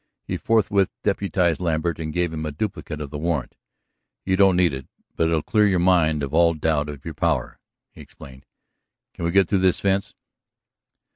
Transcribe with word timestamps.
He 0.23 0.35
forthwith 0.35 0.89
deputized 1.03 1.59
Lambert, 1.61 1.99
and 1.99 2.11
gave 2.11 2.33
him 2.33 2.43
a 2.43 2.51
duplicate 2.51 2.99
of 2.99 3.11
the 3.11 3.19
warrant. 3.19 3.55
"You 4.25 4.35
don't 4.35 4.55
need 4.55 4.73
it, 4.73 4.87
but 5.15 5.27
it'll 5.27 5.43
clear 5.43 5.67
your 5.67 5.77
mind 5.77 6.23
of 6.23 6.33
all 6.33 6.55
doubt 6.55 6.89
of 6.89 7.05
your 7.05 7.13
power," 7.13 7.59
he 7.91 8.01
explained. 8.01 8.47
"Can 9.13 9.25
we 9.25 9.31
get 9.31 9.47
through 9.47 9.59
this 9.59 9.79
fence?" 9.79 10.15